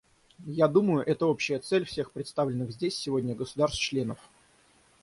Я 0.47 0.67
думаю, 0.67 1.05
это 1.05 1.27
общая 1.27 1.59
цель 1.59 1.85
всех 1.85 2.11
представленных 2.11 2.71
здесь 2.71 2.97
сегодня 2.97 3.35
государств-членов. 3.35 4.17